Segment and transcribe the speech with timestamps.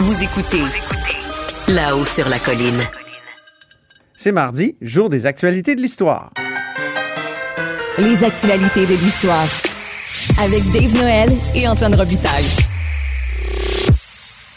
[0.00, 0.62] Vous écoutez
[1.68, 2.80] là-haut sur la colline.
[4.16, 6.32] C'est mardi, jour des actualités de l'histoire.
[7.98, 9.46] Les actualités de l'histoire.
[10.40, 12.44] Avec Dave Noël et Antoine Robitaille.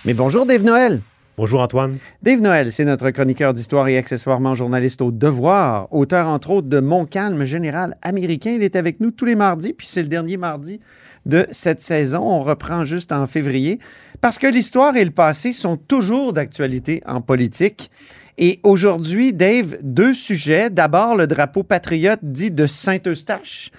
[0.05, 1.01] Mais bonjour Dave Noël.
[1.39, 1.99] Bonjour Antoine.
[2.23, 6.79] Dave Noël, c'est notre chroniqueur d'histoire et accessoirement journaliste au Devoir, auteur entre autres de
[6.79, 8.53] Mon calme général américain.
[8.55, 10.79] Il est avec nous tous les mardis, puis c'est le dernier mardi
[11.27, 12.23] de cette saison.
[12.23, 13.77] On reprend juste en février
[14.19, 17.91] parce que l'histoire et le passé sont toujours d'actualité en politique.
[18.39, 20.71] Et aujourd'hui, Dave, deux sujets.
[20.71, 23.69] D'abord, le drapeau patriote dit de Saint-Eustache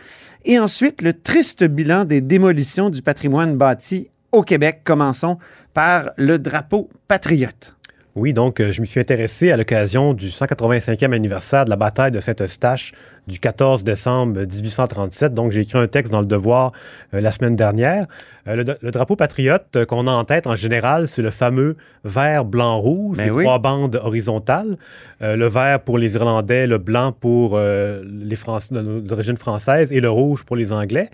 [0.45, 4.83] et ensuite le triste bilan des démolitions du patrimoine bâti au Québec.
[4.85, 5.39] Commençons
[5.75, 7.78] par le drapeau patriote.
[8.19, 12.11] Oui, donc euh, je me suis intéressé à l'occasion du 185e anniversaire de la bataille
[12.11, 12.91] de Saint-Eustache
[13.29, 15.35] du 14 décembre 1837.
[15.35, 16.73] Donc j'ai écrit un texte dans le Devoir
[17.15, 18.07] euh, la semaine dernière.
[18.49, 22.79] Euh, le, drapeau patriote qu'on a en tête en général, c'est le fameux vert, blanc,
[22.79, 24.79] rouge, ben les trois bandes horizontales.
[25.21, 30.45] le vert pour les Irlandais, le blanc pour les Français d'origine française et le rouge
[30.45, 31.09] pour les Anglais.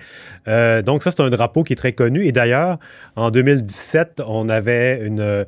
[0.46, 2.24] donc ça, c'est un drapeau qui est très connu.
[2.24, 2.78] Et d'ailleurs,
[3.16, 5.44] en 2017, on avait une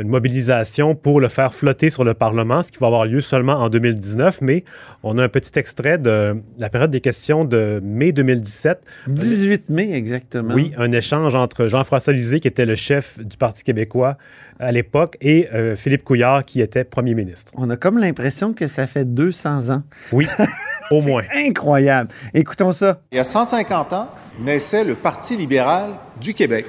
[0.00, 3.54] une mobilisation pour le faire flotter sur le Parlement, ce qui va avoir lieu seulement
[3.54, 4.64] en 2019, mais
[5.02, 8.80] on a un petit extrait de la période des questions de mai 2017.
[9.08, 10.54] 18 mai, exactement.
[10.54, 14.16] Oui, un échange entre Jean-François Lisée, qui était le chef du Parti québécois
[14.58, 17.52] à l'époque, et euh, Philippe Couillard, qui était premier ministre.
[17.56, 19.82] On a comme l'impression que ça fait 200 ans.
[20.12, 20.26] Oui,
[20.90, 21.24] au moins.
[21.34, 22.10] Incroyable.
[22.32, 23.00] Écoutons ça.
[23.12, 24.08] Il y a 150 ans,
[24.40, 26.66] naissait le Parti libéral du Québec.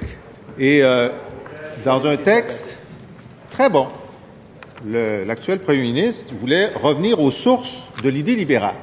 [0.58, 1.08] Et euh,
[1.84, 2.77] dans un texte
[3.58, 3.88] très bon.
[4.86, 8.76] L'actuel Premier ministre voulait revenir aux sources de l'idée libérale.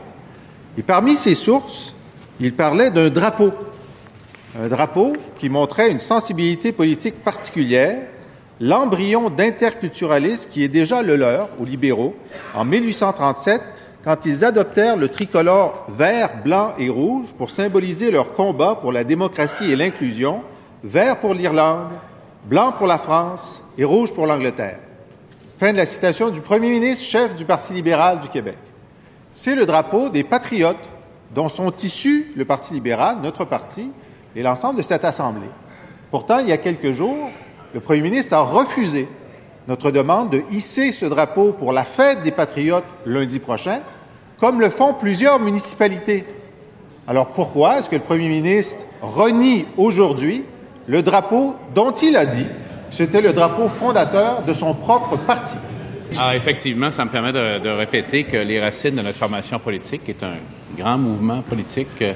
[0.78, 1.95] Et parmi ces sources,
[2.42, 3.53] il parlait d'un drapeau.
[4.62, 8.00] Un drapeau qui montrait une sensibilité politique particulière,
[8.59, 12.14] l'embryon d'interculturalisme qui est déjà le leur aux libéraux
[12.53, 13.62] en 1837
[14.03, 19.06] quand ils adoptèrent le tricolore vert, blanc et rouge pour symboliser leur combat pour la
[19.06, 20.41] démocratie et l'inclusion,
[20.84, 21.91] vert pour l'Irlande,
[22.45, 24.78] blanc pour la France et rouge pour l'Angleterre.
[25.59, 28.57] Fin de la citation du Premier ministre, chef du Parti libéral du Québec.
[29.31, 30.78] C'est le drapeau des patriotes
[31.34, 33.91] dont sont issus le Parti libéral, notre parti,
[34.35, 35.50] et l'ensemble de cette Assemblée.
[36.11, 37.31] Pourtant, il y a quelques jours,
[37.73, 39.07] le Premier ministre a refusé
[39.67, 43.81] notre demande de hisser ce drapeau pour la fête des patriotes lundi prochain,
[44.39, 46.25] comme le font plusieurs municipalités.
[47.07, 50.44] Alors pourquoi est-ce que le Premier ministre renie aujourd'hui
[50.88, 52.46] le drapeau dont il a dit
[52.96, 55.57] c'était le drapeau fondateur de son propre parti.
[56.18, 60.23] Ah, effectivement, ça me permet de, répéter que les racines de notre formation politique est
[60.23, 60.35] un
[60.78, 62.13] grand mouvement politique euh,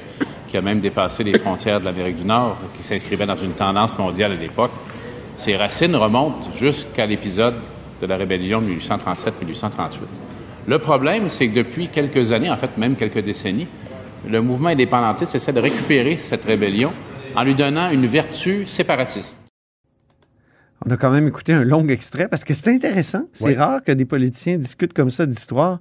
[0.48, 3.98] qui a même dépassé les frontières de l'Amérique du Nord, qui s'inscrivait dans une tendance
[3.98, 4.70] mondiale à l'époque.
[5.36, 7.56] Ces racines remontent jusqu'à l'épisode
[8.00, 9.70] de la rébellion de 1837-1838.
[10.66, 13.68] Le problème, c'est que depuis quelques années, en fait même quelques décennies,
[14.26, 16.92] le mouvement indépendantiste essaie de récupérer cette rébellion
[17.36, 19.38] en lui donnant une vertu séparatiste.
[20.86, 23.24] On a quand même écouté un long extrait parce que c'est intéressant.
[23.32, 25.80] C'est rare que des politiciens discutent comme ça d'histoire.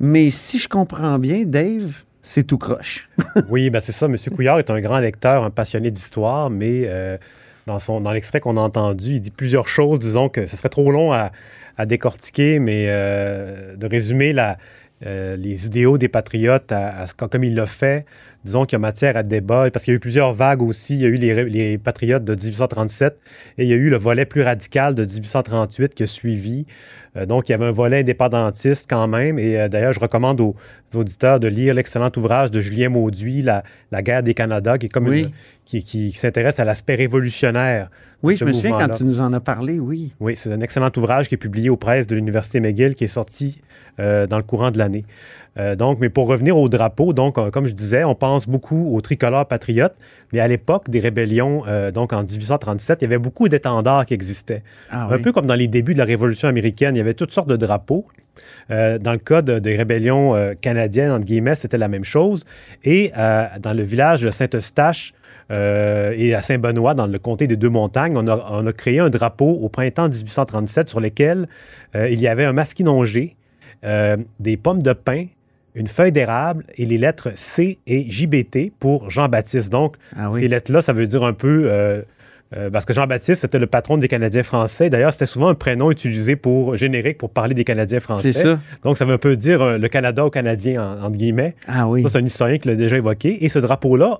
[0.00, 3.08] Mais si je comprends bien, Dave, c'est tout croche.
[3.50, 4.06] oui, ben c'est ça.
[4.06, 4.16] M.
[4.34, 7.18] Couillard est un grand lecteur, un passionné d'histoire, mais euh,
[7.66, 10.00] dans, son, dans l'extrait qu'on a entendu, il dit plusieurs choses.
[10.00, 11.30] Disons que ce serait trop long à,
[11.86, 14.56] décortiquer, mais euh, de résumer la,
[15.04, 16.72] euh, les idéaux des patriotes
[17.16, 18.06] comme il l'a fait
[18.44, 20.94] disons qu'il y a matière à débat, parce qu'il y a eu plusieurs vagues aussi.
[20.94, 23.18] Il y a eu les, patriotes de 1837
[23.58, 26.66] et il y a eu le volet plus radical de 1838 qui a suivi.
[27.16, 29.38] Euh, donc, il y avait un volet indépendantiste quand même.
[29.38, 30.56] Et euh, d'ailleurs, je recommande aux,
[30.94, 33.62] auditeurs de lire l'excellent ouvrage de Julien Mauduit, La,
[34.02, 35.10] guerre des Canada, qui est comme
[35.64, 37.90] qui, s'intéresse à l'aspect révolutionnaire.
[38.22, 40.12] Oui, je me souviens quand tu nous en as parlé, oui.
[40.20, 43.08] Oui, c'est un excellent ouvrage qui est publié aux presses de l'Université McGill, qui est
[43.08, 43.60] sorti
[44.00, 45.04] euh, dans le courant de l'année.
[45.58, 48.94] Euh, donc, mais pour revenir au drapeau, donc, euh, comme je disais, on pense beaucoup
[48.94, 49.94] au tricolore patriote,
[50.32, 54.14] mais à l'époque des rébellions, euh, donc en 1837, il y avait beaucoup d'étendards qui
[54.14, 54.62] existaient.
[54.90, 57.32] Ah Un peu comme dans les débuts de la Révolution américaine, il y avait toutes
[57.32, 58.06] sortes de drapeaux.
[58.70, 62.44] dans le cas des rébellions canadiennes, entre guillemets, c'était la même chose.
[62.84, 63.12] Et
[63.60, 65.12] dans le village de Saint-Eustache,
[65.50, 69.50] et à Saint-Benoît, dans le comté des Deux-Montagnes, on a, on a, créé un drapeau
[69.50, 71.46] au printemps 1837 sur lequel
[71.94, 73.36] il y avait un masquinongé,
[73.82, 75.26] des pommes de pin,
[75.74, 79.70] une feuille d'érable et les lettres C et JBT pour Jean-Baptiste.
[79.70, 81.64] Donc, ah ces lettres-là, ça veut dire un peu...
[81.66, 82.02] Euh,
[82.54, 84.90] euh, parce que Jean-Baptiste, c'était le patron des Canadiens français.
[84.90, 88.32] D'ailleurs, c'était souvent un prénom utilisé pour générique pour parler des Canadiens français.
[88.32, 88.60] C'est ça.
[88.82, 91.54] Donc, ça veut un peu dire euh, le Canada aux Canadiens, entre guillemets.
[91.66, 92.04] Ah oui.
[92.06, 93.42] c'est un historien qui l'a déjà évoqué.
[93.42, 94.18] Et ce drapeau-là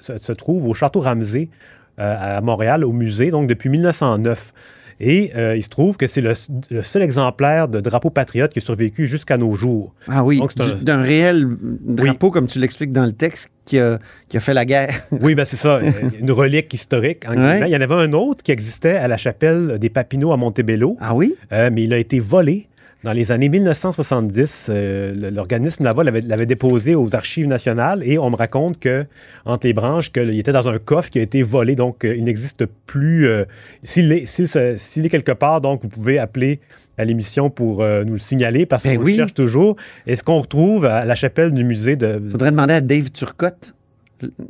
[0.00, 1.48] se, se, trouve au Château Ramsey
[1.96, 4.54] à Montréal, au musée, donc depuis 1909.
[5.00, 6.34] Et euh, il se trouve que c'est le,
[6.70, 9.94] le seul exemplaire de drapeau patriote qui a survécu jusqu'à nos jours.
[10.08, 13.78] Ah oui, Donc, c'est un- d'un réel drapeau, comme tu l'expliques dans le texte, qui
[13.78, 13.98] a,
[14.28, 14.94] qui a fait la guerre.
[15.22, 15.80] Oui, ben c'est ça,
[16.20, 17.24] une relique historique.
[17.26, 17.36] en Ouais.
[17.36, 17.68] guillemets.
[17.70, 20.96] Il y en avait un autre qui existait à la chapelle des Papineaux à Montebello,
[21.00, 21.34] Ah oui?
[21.52, 22.66] euh, mais il a été volé.
[23.02, 28.36] Dans les années 1970, euh, l'organisme là-bas l'avait déposé aux archives nationales et on me
[28.36, 29.06] raconte que
[29.46, 32.24] entre les branches qu'il était dans un coffre qui a été volé, donc euh, il
[32.24, 33.26] n'existe plus.
[33.26, 33.44] euh,
[33.82, 36.60] S'il est, quelque part, donc vous pouvez appeler
[36.98, 39.12] à l'émission pour nous le signaler parce Ben qu'on oui.
[39.12, 39.76] le cherche toujours.
[40.06, 42.20] Est-ce qu'on retrouve à la chapelle du musée de...
[42.30, 43.74] Faudrait demander à Dave Turcotte.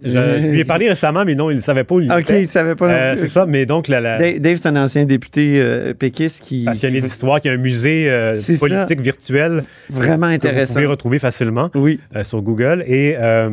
[0.03, 2.21] Je, je lui ai parlé récemment, mais non, il ne savait pas où il OK,
[2.21, 2.43] était.
[2.43, 2.89] il savait pas.
[2.89, 6.65] Euh, c'est ça, mais donc la, la Dave, c'est un ancien député euh, péquiste qui.
[6.65, 8.53] passionné d'histoire, qui a un musée euh, ça.
[8.59, 10.75] politique virtuel Vraiment que vous intéressant.
[10.75, 12.01] pouvez retrouver facilement Oui.
[12.17, 12.85] euh, sur Google.
[12.87, 13.51] Et euh,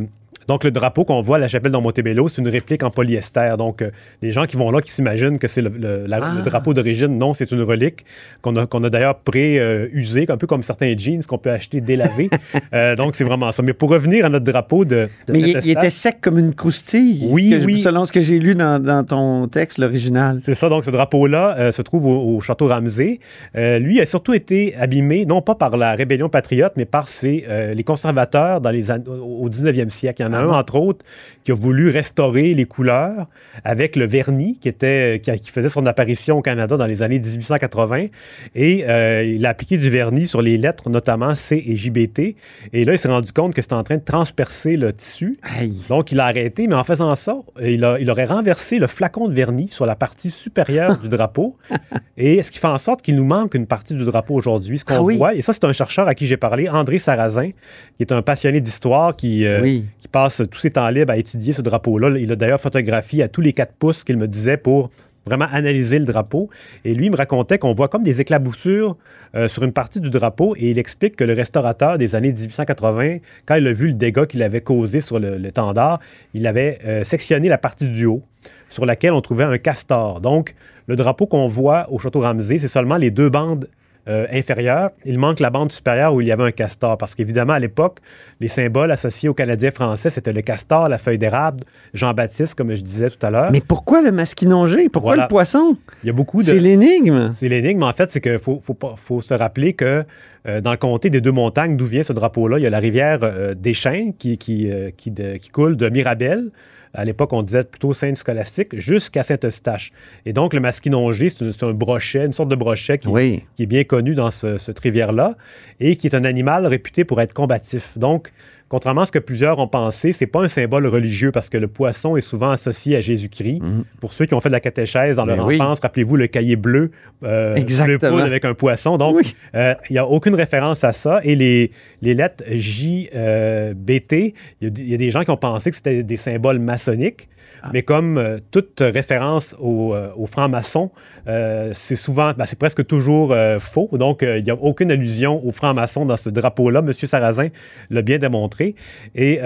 [0.47, 3.55] donc le drapeau qu'on voit à la chapelle dans Montebello, c'est une réplique en polyester.
[3.57, 3.91] Donc euh,
[4.21, 6.33] les gens qui vont là, qui s'imaginent que c'est le, le- la- Ah.
[6.37, 8.05] le drapeau d'origine, non, c'est une relique
[8.41, 12.29] qu'on a, qu'on a d'ailleurs pré-usé, un peu comme certains jeans qu'on peut acheter délavés.
[12.73, 13.63] Euh, donc c'est vraiment ça.
[13.63, 17.25] Mais pour revenir à notre drapeau de, de Mais il, était sec comme une croustille.
[17.29, 17.79] Oui, ce que- oui.
[17.81, 20.39] Selon ce que j'ai lu dans, dans ton texte, l'original.
[20.43, 23.19] C'est ça, donc ce drapeau-là euh, se trouve au, au château Ramsey.
[23.55, 27.83] Lui a surtout été abîmé, non pas par la rébellion patriote, mais par ses, les
[27.83, 30.21] conservateurs dans les au au 19e siècle.
[30.21, 31.05] Il y en a Ah un, entre autres,
[31.43, 33.27] qui a voulu restaurer les couleurs
[33.63, 37.19] avec le vernis qui, était, qui, qui faisait son apparition au Canada dans les années
[37.19, 38.07] 1880.
[38.55, 42.35] Et euh, il a appliqué du vernis sur les lettres, notamment C et JBT.
[42.73, 45.37] Et là, il s'est rendu compte que c'était en train de transpercer le tissu.
[45.41, 45.81] Aïe.
[45.89, 49.27] Donc, il a arrêté, mais en faisant ça, il, a- il aurait renversé le flacon
[49.27, 51.55] de vernis sur la partie supérieure du drapeau.
[52.17, 54.79] Et ce qui fait en sorte qu'il nous manque une partie du drapeau aujourd'hui.
[54.79, 55.17] Ce qu'on Ah oui?
[55.17, 58.21] voit, et ça, c'est un chercheur à qui j'ai parlé, André Sarrazin, qui est un
[58.23, 59.85] passionné d'histoire, qui, euh, Oui.
[59.99, 62.17] qui passe tous ses temps libres à étudier ce drapeau-là.
[62.17, 64.89] Il a d'ailleurs photographié à tous les quatre pouces qu'il me disait pour
[65.25, 66.49] vraiment analyser le drapeau.
[66.85, 68.95] Et lui il me racontait qu'on voit comme des éclaboussures
[69.35, 73.17] euh, sur une partie du drapeau et il explique que le restaurateur des années 1880,
[73.45, 75.99] quand il a vu le dégât qu'il avait causé sur le- l'étendard,
[76.33, 78.21] il avait euh, sectionné la partie du haut
[78.69, 80.21] sur laquelle on trouvait un castor.
[80.21, 80.55] Donc,
[80.87, 83.67] le drapeau qu'on voit au Château Ramsey, c'est seulement les deux bandes
[84.07, 84.89] euh.
[85.05, 86.97] Il manque la bande supérieure où il y avait un castor.
[86.97, 87.97] Parce qu'évidemment, à l'époque,
[88.39, 91.63] les symboles associés aux Canadiens français, c'était le castor, la feuille d'érable,
[91.93, 93.51] Jean-Baptiste, comme je disais tout à l'heure.
[93.51, 94.89] Mais pourquoi le masquinongé?
[94.89, 95.23] Pourquoi Voilà.
[95.23, 95.77] le poisson?
[96.03, 96.47] Il y a beaucoup de...
[96.47, 97.33] C'est l'énigme.
[97.37, 100.03] C'est l'énigme, en fait, c'est qu'il faut, faut, se rappeler que
[100.47, 103.19] euh, dans le comté des Deux-Montagnes, d'où vient ce drapeau-là, il y a la rivière
[103.23, 106.51] euh, des Chênes qui, qui, euh, qui, de- qui coule de Mirabel.
[106.93, 109.91] À l'époque, on disait plutôt Sainte-Scolastique, jusqu'à Saint-Eustache.
[110.25, 113.43] Et donc, le masquinongé, c'est un, brochet, une sorte de brochet qui, Oui.
[113.55, 115.35] qui est bien connu dans ce, cette rivière-là
[115.79, 117.97] et qui est un animal réputé pour être combatif.
[117.97, 118.31] Donc,
[118.69, 121.67] contrairement à ce que plusieurs ont pensé, c'est pas un symbole religieux parce que le
[121.67, 123.61] poisson est souvent associé à Jésus-Christ.
[124.01, 125.55] Pour ceux qui ont fait de la catéchèse dans leur Ben oui.
[125.61, 126.91] enfance, rappelez-vous le cahier bleu,
[127.23, 128.97] euh, bleu poudre avec un poisson.
[128.97, 129.35] Donc, Oui.
[129.55, 131.21] euh, il n'y a aucune référence à ça.
[131.23, 131.71] Et les,
[132.01, 135.37] les lettres J, euh, il y, a des- il y a des gens qui ont
[135.37, 137.27] pensé que c'était des symboles maçonniques.
[137.67, 137.71] Ah.
[137.73, 140.91] Mais comme euh, toute référence aux, euh, aux francs-maçons,
[141.27, 143.89] euh, c'est souvent, ben, c'est presque toujours faux.
[143.93, 146.81] Donc, il n'y a aucune allusion aux francs-maçons dans ce drapeau-là.
[146.81, 147.49] Monsieur Sarrazin
[147.89, 148.75] l'a bien démontré.
[149.15, 149.39] Et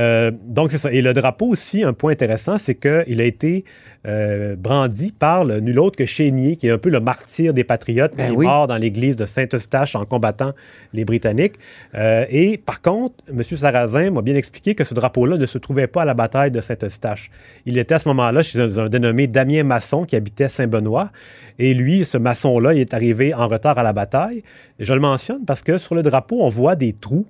[0.43, 0.91] donc, c'est ça.
[0.91, 3.65] Et le drapeau aussi, un point intéressant, c'est qu'il a été
[4.07, 7.63] euh, brandi par le, nul autre que Chénier, qui est un peu le martyr des
[7.63, 8.45] patriotes, Ben qui oui.
[8.45, 10.53] est mort dans l'église de Saint-Eustache en combattant
[10.93, 11.55] les Britanniques.
[11.93, 13.43] Euh, et par contre, M.
[13.43, 16.61] Sarrazin m'a bien expliqué que ce drapeau-là ne se trouvait pas à la bataille de
[16.61, 17.29] Saint-Eustache.
[17.65, 21.11] Il était à ce moment-là chez un, un dénommé Damien Masson qui habitait Saint-Benoît.
[21.59, 24.43] Et lui, ce maçon-là, il est arrivé en retard à la bataille.
[24.79, 27.27] Et je le mentionne parce que sur le drapeau, on voit des trous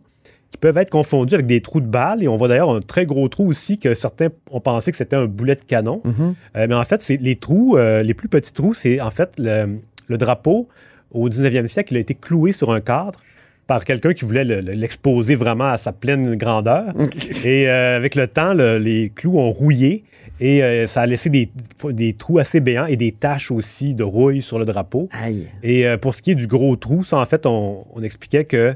[0.52, 2.22] qui peuvent être confondus avec des trous de balles.
[2.24, 5.16] Et on voit d'ailleurs un très gros trou aussi que certains ont pensé que c'était
[5.16, 6.02] un boulet de canon.
[6.04, 6.36] Mhm.
[6.58, 9.32] Euh, mais en fait, c'est les trous, euh, les plus petits trous, c'est en fait
[9.38, 10.68] le, le drapeau
[11.12, 13.20] au 19e siècle, il a été cloué sur un cadre
[13.68, 16.94] par quelqu'un qui voulait le- le- l'exposer vraiment à sa pleine grandeur.
[17.46, 20.04] Et euh, avec le temps, le- les clous ont rouillé
[20.42, 21.50] et euh, ça a laissé des,
[21.92, 25.08] des trous assez béants et des taches aussi de rouille sur le drapeau.
[25.12, 25.48] Aïe.
[25.64, 28.44] Et euh, pour ce qui est du gros trou, ça, en fait, on, on expliquait
[28.46, 28.76] que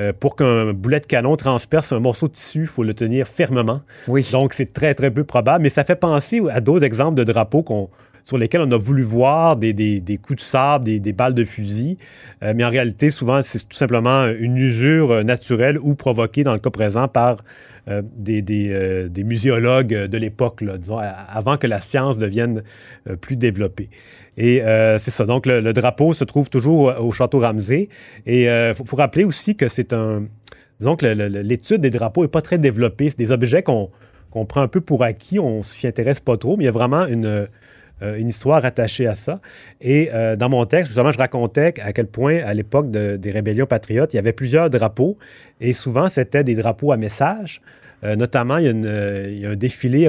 [0.00, 3.28] euh, pour qu'un boulet de canon transperce un morceau de tissu, il faut le tenir
[3.28, 3.82] fermement.
[4.08, 4.26] Oui.
[4.32, 5.62] Donc, c'est très, très peu probable.
[5.62, 7.90] Mais ça fait penser à d'autres exemples de drapeaux qu'on-
[8.24, 11.34] sur lesquels on a voulu voir des, des- des coups de sable, des, des balles
[11.34, 11.98] de fusil.
[12.42, 16.60] Euh, mais en réalité, souvent, c'est tout simplement une usure naturelle ou provoquée, dans le
[16.60, 17.44] cas présent, par
[17.88, 22.62] euh, des, euh, des muséologues de l'époque, disons, avant que la science devienne
[23.08, 23.90] euh, plus développée.
[24.36, 24.62] Et
[24.98, 25.26] c'est ça.
[25.26, 27.90] Donc, le, drapeau se trouve toujours au château Ramsey.
[28.24, 30.26] Et il faut, rappeler aussi que c'est un.
[30.78, 33.10] Disons que l'étude des drapeaux n'est pas très développée.
[33.10, 33.90] C'est des objets qu'on
[34.30, 35.38] qu'on prend un peu pour acquis.
[35.38, 37.46] On s'y intéresse pas trop, mais il y a vraiment une.
[38.02, 39.40] Euh, une histoire attachée à ça.
[39.80, 43.66] Et euh, dans mon texte, justement, je racontais à quel point, à l'époque des rébellions
[43.66, 45.16] patriotes, il y avait plusieurs drapeaux,
[45.60, 47.60] et souvent, c'était des drapeaux à message.
[48.04, 48.64] Euh, notamment, il
[49.38, 50.08] y, a un défilé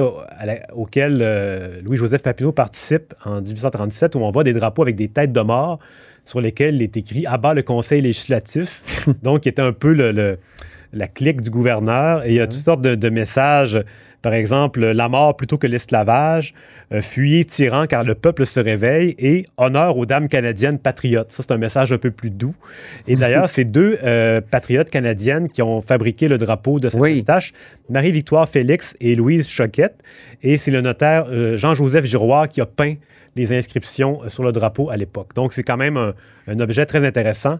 [0.72, 5.40] auquel Louis-Joseph Papineau participe en 1837, où on voit des drapeaux avec des têtes de
[5.40, 5.78] mort
[6.24, 8.82] sur lesquels il est écrit «Abat le Conseil législatif»,
[9.22, 10.38] donc qui était un peu le,
[10.94, 12.24] la clique du gouverneur.
[12.24, 13.84] Et il y a toutes sortes de messages
[14.24, 16.54] par exemple, la mort plutôt que l'esclavage,
[16.92, 21.30] euh, fuyez tyran car le peuple se réveille et honneur aux dames canadiennes patriotes.
[21.30, 22.54] Ça, c'est un message un peu plus doux.
[23.06, 27.22] Et d'ailleurs, c'est deux euh, patriotes canadiennes qui ont fabriqué le drapeau de cette oui.
[27.22, 27.52] tâche,
[27.90, 30.02] Marie-Victoire Félix et Louise Choquette.
[30.42, 32.94] Et c'est le notaire euh, Jean-Joseph Giroir qui a peint
[33.36, 35.34] les inscriptions sur le drapeau à l'époque.
[35.34, 37.58] Donc, c'est quand même un, objet très intéressant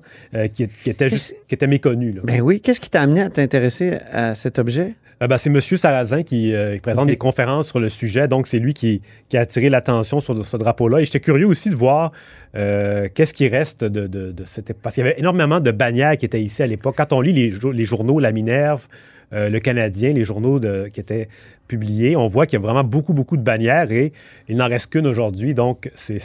[0.55, 2.15] qui, était juste, qui était méconnu.
[2.23, 2.61] Ben oui.
[2.61, 4.95] Qu'est-ce qui t'a amené à t'intéresser à cet objet?
[5.23, 5.61] Euh, ben, c'est M.
[5.61, 8.29] Sarrazin qui, euh, présente des conférences sur le sujet.
[8.29, 9.03] Donc, c'est lui qui,
[9.33, 11.01] a attiré l'attention sur ce drapeau-là.
[11.01, 12.13] Et j'étais curieux aussi de voir
[12.57, 14.73] euh, qu'est-ce qui reste de, de, cette...
[14.75, 16.95] Parce qu'il y avait énormément de bannières qui étaient ici à l'époque.
[16.97, 18.87] Quand on lit les, journaux, La Minerve,
[19.33, 21.29] Le Canadien, les journaux qui étaient
[21.67, 24.13] publiés, on voit qu'il y a vraiment beaucoup, beaucoup de bannières et
[24.49, 25.55] il n'en reste qu'une aujourd'hui.
[25.55, 26.21] Donc, c'est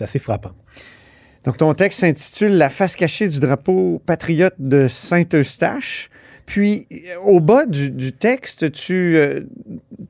[0.00, 0.52] assez frappant.
[1.44, 6.08] Donc, ton texte s'intitule La face cachée du drapeau patriote de Saint-Eustache.
[6.46, 6.86] Puis,
[7.24, 9.40] au bas du, texte, tu, euh,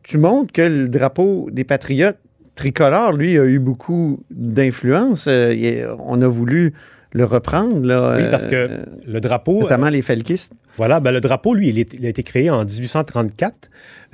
[0.03, 2.19] tu montres que le drapeau des Patriotes
[2.55, 5.27] tricolore, lui, a eu beaucoup d'influence.
[5.29, 6.75] Euh, on a voulu
[7.13, 7.85] le reprendre.
[7.87, 9.63] Là, oui, parce que euh, le drapeau.
[9.63, 10.53] Notamment les felkistes.
[10.77, 13.71] Voilà, ben, le drapeau, lui, il, a été créé en 1834.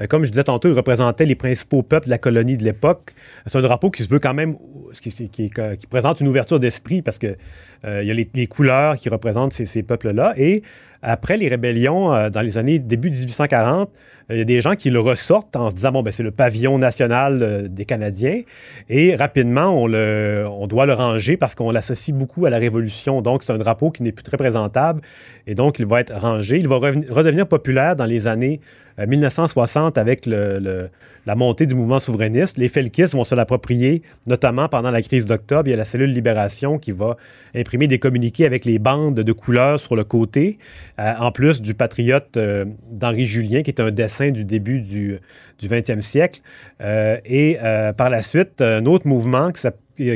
[0.09, 3.15] comme je disais tantôt, il représentait les principaux peuples de la colonie de l'époque.
[3.47, 4.57] C'est un drapeau qui se veut quand même,
[5.01, 5.51] qui, qui,
[5.89, 7.37] présente une ouverture d'esprit parce que
[7.85, 10.35] il y a les, couleurs qui représentent ces, ces peuples-là.
[10.37, 10.65] Et
[11.03, 13.91] après les rébellions, euh, dans les années début 1840,
[14.31, 16.31] il y a des gens qui le ressortent en se disant bon ben c'est le
[16.31, 18.43] pavillon national euh, des Canadiens.
[18.89, 23.23] Et rapidement on le on doit le ranger parce qu'on l'associe beaucoup à la Révolution.
[23.23, 25.01] Donc c'est un drapeau qui n'est plus très présentable.
[25.47, 26.59] Et donc il va être rangé.
[26.59, 28.61] Il va redevenir populaire dans les années
[29.07, 34.91] 1960 euh, avec la montée du mouvement souverainiste les felkistes vont se l'approprier notamment pendant
[34.91, 37.17] la crise d'octobre il y a la cellule Libération qui va
[37.55, 40.59] imprimer des communiqués avec les bandes de couleurs sur le côté
[40.99, 42.39] en plus du patriote
[42.91, 45.19] d'Henri Julien qui est un dessin du début du,
[45.59, 46.41] du 20e siècle.
[46.81, 49.61] Euh, et euh, par la suite, un autre mouvement qui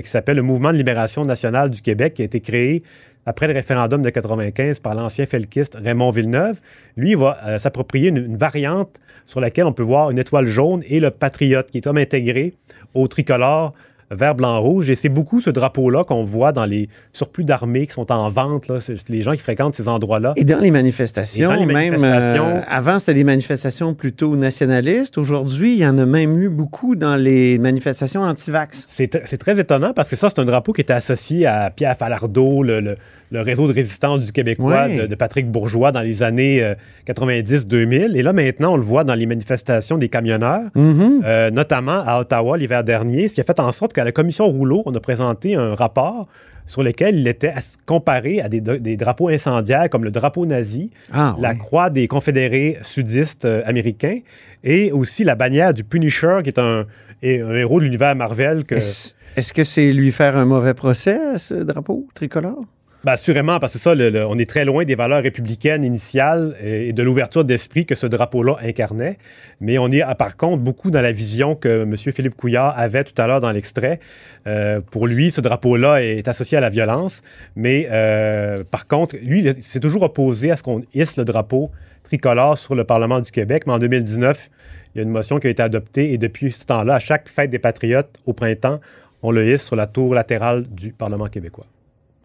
[0.04, 2.82] s'appelle le Mouvement de libération nationale du Québec, qui a été créé
[3.26, 6.60] après le référendum de 95 par l'ancien felkiste Raymond Villeneuve.
[6.96, 11.00] Lui, va euh, s'approprier une, variante sur laquelle on peut voir une étoile jaune et
[11.00, 12.54] le patriote, qui est comme intégré
[12.94, 13.72] au tricolore
[14.14, 14.90] vert, blanc, rouge.
[14.90, 18.68] Et c'est beaucoup ce drapeau-là qu'on voit dans les surplus d'armées qui sont en vente,
[18.68, 18.78] là,
[19.08, 20.34] les gens qui fréquentent ces endroits-là.
[20.36, 21.96] Et dans les manifestations, même.
[22.02, 25.18] Euh, avant, c'était des manifestations plutôt nationalistes.
[25.18, 28.88] Aujourd'hui, il y en a même eu beaucoup dans les manifestations anti-vax.
[28.88, 32.62] C'est très étonnant parce que ça, c'est un drapeau qui était associé à Pierre Falardeau,
[32.62, 32.96] le le
[33.40, 36.74] réseau de résistance du Québécois de, Patrick Bourgeois dans les années
[37.06, 37.74] 90-2000.
[37.74, 41.20] Euh, Et là, maintenant, on le voit dans les manifestations des camionneurs, mm-hmm.
[41.24, 44.46] euh, notamment à Ottawa l'hiver dernier, ce qui a fait en sorte qu'à la commission
[44.46, 46.28] Rouleau, on a présenté un rapport
[46.66, 47.52] sur lequel il était
[47.86, 53.44] comparé à des, drapeaux incendiaires comme le drapeau nazi, ah, la croix des confédérés sudistes
[53.44, 54.18] euh, américains
[54.64, 56.86] et aussi la bannière du Punisher, qui est un,
[57.22, 58.62] héros de l'univers Marvel.
[58.70, 62.64] Est-ce que c'est lui faire un mauvais procès à ce drapeau tricolore?
[63.04, 63.94] Ben, assurément, parce que ça,
[64.28, 68.58] on est très loin des valeurs républicaines initiales et de l'ouverture d'esprit que ce drapeau-là
[68.62, 69.18] incarnait.
[69.60, 71.96] Mais on est, par contre, beaucoup dans la vision que M.
[71.96, 73.98] Philippe Couillard avait tout à l'heure dans l'extrait.
[74.46, 77.22] Euh, pour lui, ce drapeau-là est associé à la violence.
[77.56, 81.72] Mais euh, par contre, lui, s'est toujours opposé à ce qu'on hisse le drapeau
[82.04, 83.64] tricolore sur le Parlement du Québec.
[83.66, 84.48] Mais en 2019,
[84.94, 87.28] il y a une motion qui a été adoptée et depuis ce temps-là, à chaque
[87.28, 88.78] fête des Patriotes au printemps,
[89.22, 91.66] on le hisse sur la tour latérale du Parlement québécois.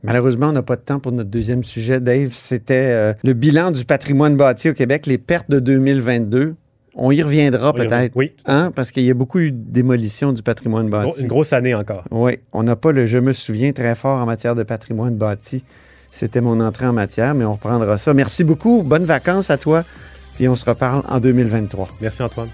[0.07, 2.31] Malheureusement, on n'a pas de temps pour notre deuxième sujet, Dave.
[2.33, 6.55] C'était euh, le bilan du patrimoine bâti au Québec, les pertes de 2022.
[6.95, 8.15] On y reviendra peut-être.
[8.15, 8.33] Oui.
[8.45, 8.71] Hein?
[8.73, 11.21] Parce qu'il y a beaucoup eu de démolition du patrimoine bâti.
[11.21, 12.05] Une grosse année encore.
[12.09, 12.39] Oui.
[12.53, 15.63] On n'a pas le je me souviens très fort en matière de patrimoine bâti.
[16.11, 18.13] C'était mon entrée en matière, mais on reprendra ça.
[18.13, 18.81] Merci beaucoup.
[18.81, 19.83] Bonnes vacances à toi.
[20.35, 21.89] Puis on se reparle en 2023.
[22.01, 22.49] Merci Antoine.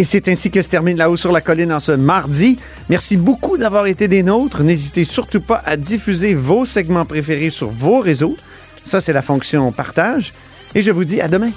[0.00, 2.58] Et c'est ainsi que se termine La Haut sur la Colline en ce mardi.
[2.88, 4.62] Merci beaucoup d'avoir été des nôtres.
[4.62, 8.34] N'hésitez surtout pas à diffuser vos segments préférés sur vos réseaux.
[8.82, 10.32] Ça, c'est la fonction partage.
[10.74, 11.50] Et je vous dis à demain.